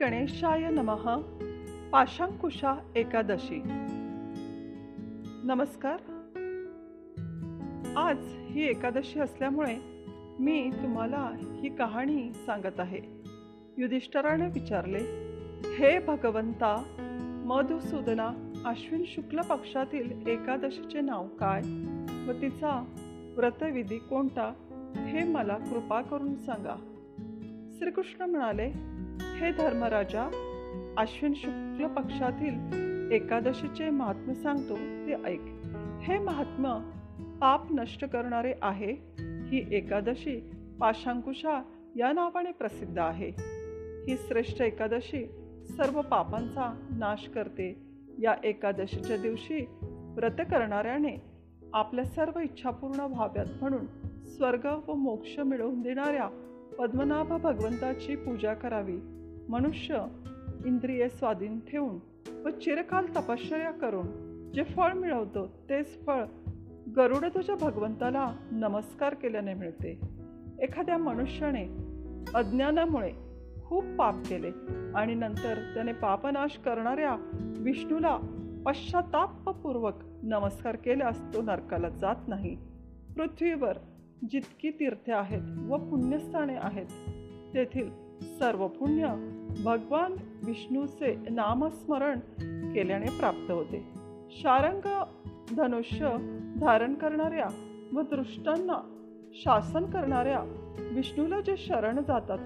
[0.00, 1.16] गणेशाय नमः.
[1.90, 3.62] पाशांकुशा एकादशी.
[5.44, 6.00] नमस्कार.
[7.96, 8.16] आज
[8.50, 9.76] ही एकादशी असल्यामुळे
[10.38, 11.30] मी तुम्हाला
[11.62, 13.00] ही कहाणी सांगत आहे.
[13.78, 14.98] युधिष्ठराने विचारले
[15.64, 16.82] हे भगवंता
[17.46, 21.60] मधुसूदना अश्विन शुक्ल पक्षातील एकादशीचे नाव काय?
[22.28, 22.84] व तिचा
[23.36, 24.52] व्रतविधी कोणता?
[24.96, 26.76] हे मला कृपा करून सांगा.
[27.78, 28.93] श्रीकृष्ण म्हणाले
[29.44, 30.22] हे धर्मराजा
[30.98, 32.54] अश्विन शुक्ल पक्षातील
[33.12, 35.40] एकादशीचे महात्म्य सांगतो ते ऐक.
[36.02, 36.78] हे महात्म्य
[37.40, 41.62] पाप नष्ट करणारे आहे ही एकादशी पाशांकुशा
[41.96, 43.28] या नावाने प्रसिद्ध आहे.
[44.08, 45.26] ही श्रेष्ठ एकादशी
[45.76, 47.82] सर्व पापांचा नाश करते.
[48.18, 51.22] या एकादशीच्या दिवशी व्रत करणाऱ्याने
[51.72, 53.86] आपल्या सर्व इच्छा पूर्ण व्हाव्यात म्हणून
[54.24, 56.28] स्वर्ग व मोक्ष मिळवून देणाऱ्या
[56.78, 59.23] पद्मनाभ भगवंताची पूजा करावी.
[59.48, 60.06] मनुष्य
[60.66, 61.98] इंद्रिये स्वाधीन ठेवून
[62.44, 64.06] व चिरकाल तपश्चर्या करून
[64.52, 66.24] जे फळ मिळवतो तेच फळ
[66.96, 70.00] गरुडध्वज भगवंताला नमस्कार केल्याने मिळते.
[70.62, 71.64] एखाद्या मनुष्याने
[72.34, 73.12] अज्ञानामुळे
[73.64, 74.50] खूप पाप केले
[74.94, 77.16] आणि नंतर त्याने पापनाश करणाऱ्या
[77.58, 78.18] विष्णूला
[78.66, 82.56] पश्चातापपूर्वक नमस्कार केल्यास तो नरकाला जात नाही.
[83.16, 83.76] पृथ्वीवर
[84.30, 86.86] जितकी तीर्थे आहेत व पुण्यस्थाने आहेत
[87.54, 89.06] तेथील सर्व पुण्य
[89.64, 90.12] भगवान
[90.46, 92.18] विष्णूचे नामस्मरण
[92.72, 93.84] केल्याने प्राप्त होते.
[94.30, 95.04] शारंग
[95.56, 96.16] धनुष्य
[96.60, 97.46] धारण करणाऱ्या
[97.92, 98.90] व दृष्टांना
[99.34, 100.40] शासन करणाऱ्या
[100.92, 102.38] विष्णूला जे शरण जातात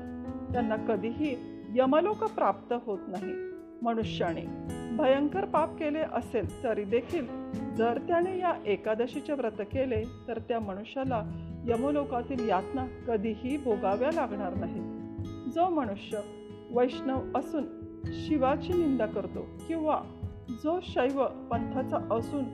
[0.53, 1.37] त्यांना कधीही
[1.75, 3.49] यमलोक प्राप्त होत नाही.
[3.83, 4.41] मनुष्याने
[4.97, 7.27] भयंकर पाप केले असेल तरी देखील
[7.75, 11.23] जर त्याने या एकादशीचे व्रत केले तर त्या मनुष्याला
[11.69, 14.81] यमलोकातील यातना कधीही भोगाव्या लागणार नाही
[15.59, 16.21] जो मनुष्य
[16.71, 17.65] वैष्णव असून
[18.07, 20.01] शिवाची निंदा करतो किंवा
[20.49, 22.45] जो शैव पंथाचा असून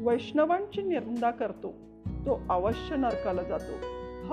[0.00, 1.74] वैष्णवांची निंदा करतो
[2.06, 3.72] तो अवश्य नरकाला जातो.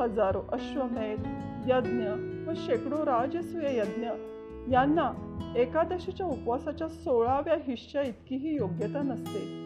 [0.01, 1.19] हजारो अश्वमेध
[1.67, 2.07] यज्ञ
[2.49, 4.07] व शेकडो राजसूय यज्ञ
[4.71, 5.11] यांना
[5.55, 9.66] एकादशीच्या उपवासाच्या सोळाव्या हिश्च्या इतकीही योग्यता नसते.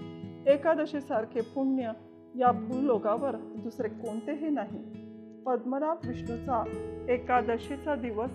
[0.53, 1.91] एकादशीसारखे पुण्य
[2.39, 5.01] या भूलोकावर दुसरे कोणतेही नाही.
[5.45, 6.63] पद्मनाभ विष्णूचा
[7.09, 8.31] एकादशीचा दिवस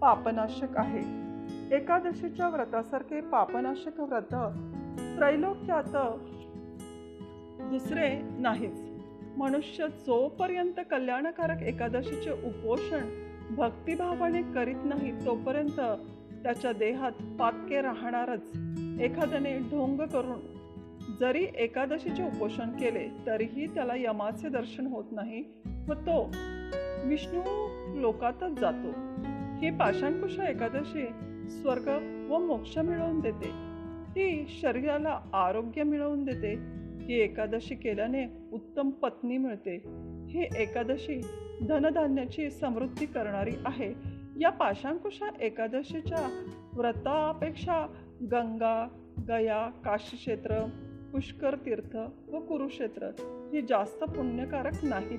[0.00, 1.00] पापनाशक आहे.
[1.76, 4.34] एकादशीच्या व्रतासारखे पापनाशक व्रत
[5.16, 5.96] त्रैलोक्यात
[7.70, 8.80] दुसरे नाहीच.
[9.36, 13.08] मनुष्य जोपर्यंत कल्याणकारक एकादशीचे उपोषण
[13.54, 15.80] भक्तिभावाने करीत नाही तोपर्यंत
[16.42, 18.52] त्याच्या देहात पातके राहणारच.
[19.00, 20.40] एखाद्याने ढोंग करून
[21.20, 25.44] जरी एकादशीचे उपोषण केले तरीही त्याला यमाचे दर्शन होत नाही
[25.88, 26.30] व तो
[27.08, 27.42] विष्णू
[28.00, 28.90] लोकातच जातो.
[29.58, 31.06] ही पाशांकुशा एकादशी
[31.50, 31.88] स्वर्ग
[32.30, 33.50] व मोक्ष मिळवून देते.
[34.10, 36.54] ती शरीराला आरोग्य मिळवून देते.
[37.04, 39.82] ही एकादशी केल्याने उत्तम पत्नी मिळते.
[40.28, 41.20] ही एकादशी
[41.68, 43.94] धनधान्याची समृद्धी करणारी आहे.
[44.40, 47.86] या पाशांकुशा एकादशीच्या व्रतापेक्षा
[48.22, 48.88] गंगा
[49.28, 50.64] गया काशी क्षेत्र
[51.12, 51.96] पुष्कर तीर्थ
[52.32, 53.06] व कुरुक्षेत्र
[53.52, 55.18] ही जास्त पुण्यकारक नाहीत.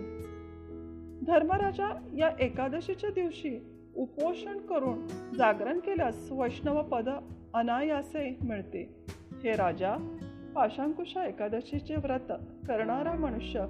[1.27, 7.09] धर्मराजा या एकादशीच्या दिवशी उपोषण करून जागरण केल्यास वैष्णव पद
[7.53, 9.05] अनायासे मिळते.
[9.43, 9.95] हे राजा
[10.55, 12.31] पाशांकुशा एकादशीचे व्रत
[12.67, 13.65] करणारा मनुष्य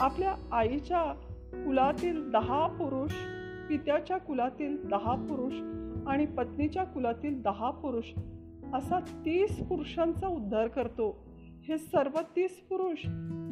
[0.00, 1.02] आपल्या आईच्या
[1.52, 3.12] कुलातील दहा पुरुष
[3.68, 5.52] पित्याच्या कुलातील दहा पुरुष
[6.06, 8.04] आणि पत्नीच्या कुलातील दहा पुरुष
[8.74, 11.24] असा तीस पुरुषांचा उद्धार करतो.
[11.68, 12.98] हे सर्व तीस पुरुष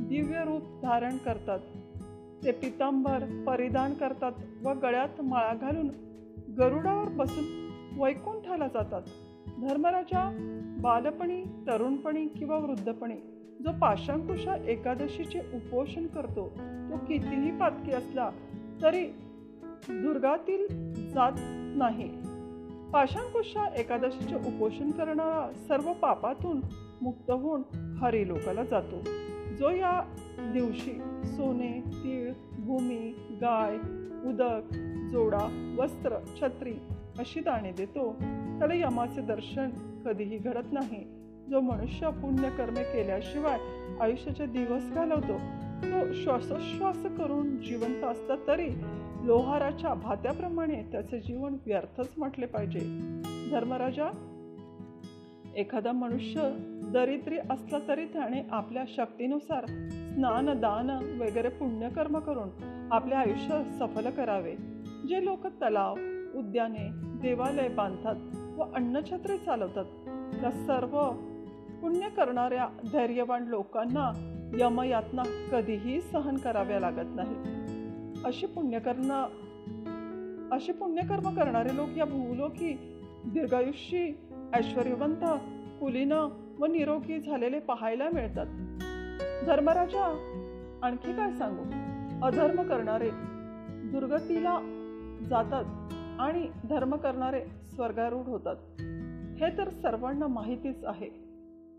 [0.08, 1.58] दिव्य रूप धारण करतात.
[2.44, 4.32] ते पितांबर परिधान करतात
[4.64, 6.06] व गळ्यात माळा घालून
[6.59, 7.44] गरुडावर बसून
[8.00, 9.03] वैकुंठाला जातात.
[9.61, 10.22] धर्मराजा
[10.81, 13.15] बालपणी तरुणपणी किंवा वृद्धपणी
[13.65, 16.49] जो पाशांकुशा एकादशीचे उपोषण करतो
[16.91, 18.31] तो कितीही पातकी असला
[18.82, 19.06] तरी
[19.88, 20.67] दुर्गातील
[21.11, 21.32] जात
[21.76, 22.08] नाही.
[22.91, 26.61] पाशांकुशा एकादशीचे उपोषण करणारा सर्व पापातून
[27.02, 27.62] मुक्त होऊन
[28.00, 29.00] हरिलोकाला जातो.
[29.56, 30.00] जो या
[30.38, 30.93] दिवशी
[31.25, 32.32] सोने तीळ
[32.66, 33.76] भूमी गाय
[34.28, 34.74] उदक
[35.12, 36.74] जोडा वस्त्र छत्री
[37.18, 38.12] अशी दाणे देतो.
[38.58, 39.70] त्याला यमाचे दर्शन
[40.04, 41.04] कधीही घडत नाही.
[41.50, 43.58] जो मनुष्य पुण्यकर्मे केल्याशिवाय
[44.00, 45.38] आयुष्याचे दिवस घालवतो
[45.82, 48.68] तो श्वासोश्वास करून जिवंत असता तरी
[49.22, 52.80] लोहाराच्या भात्याप्रमाणे त्याचे जीवन व्यर्थच म्हटले पाहिजे.
[53.50, 54.10] धर्मराजा
[55.56, 56.56] एखादा मनुष्य
[56.93, 62.49] दरिद्री असला तरी त्याने आपल्या शक्तीनुसार स्नान दान वगैरे पुण्यकर्म करून
[62.93, 64.55] आपले आयुष्य सफल करावे.
[65.08, 65.93] जे लोक तलाव
[66.38, 68.14] उद्याने देवालय बांधतात
[68.58, 69.85] व अन्नछत्री चालवतात
[70.41, 71.11] त्या सर्व
[71.82, 77.37] पुण्य करणाऱ्या धैर्यवान लोकांना यमयातना कधीही सहन कराव्या लागत नाही.
[78.25, 79.12] अशी पुण्यकर्म
[80.52, 82.93] अशी पुण्यकर्म करणारे लोक या भूलोकी
[83.26, 84.12] दीर्घायुष्यी
[84.56, 85.25] ऐश्वर्यवंत
[85.81, 86.12] कुलीन
[86.58, 88.47] व निरोगी झालेले पाहायला मिळतात.
[89.47, 90.05] धर्मराजा
[90.82, 91.62] आणखी काय सांगू?
[92.26, 93.11] अधर्म करणारे
[93.91, 94.58] दुर्गतीला
[95.31, 95.64] जातात
[96.20, 97.44] आणि धर्म करणारे
[97.75, 98.56] स्वर्गारूढ होतात.
[99.41, 101.09] हे तर सर्वांना माहितीच आहे.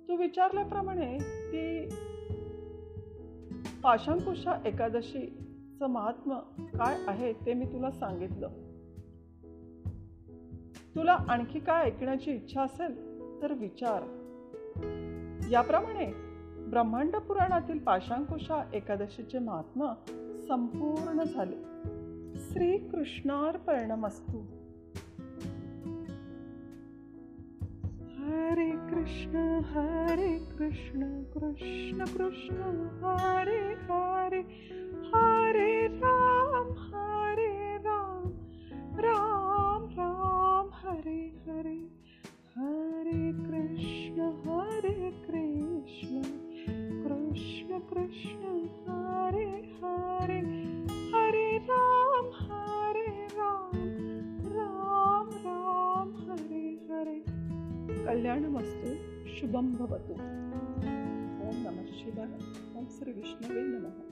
[0.08, 1.90] तू विचारल्याप्रमाणे ती
[3.84, 8.50] पाशांकुशा एकादशीचं महात्म काय आहे ते मी तुला सांगितलं.
[10.98, 12.96] तुला आणखी काय ऐकण्याची इच्छा असेल
[13.42, 14.04] तर विचार.
[15.52, 16.14] याप्रमाणे
[16.70, 19.86] ब्रह्मांड पुराणातील पाशांकुशा एकादशीचे महात्मा
[20.48, 21.56] संपूर्ण झाले.
[22.36, 24.46] श्रीकृष्णार्पणमस्तू.
[28.20, 34.44] हरे कृष्ण हरे कृष्ण कृष्ण कृष्ण हरे हरे हरे.
[59.48, 62.28] शुभम भवतु। ओम नमः शिवाय।
[62.78, 64.07] ओम श्री विष्णवे नमः।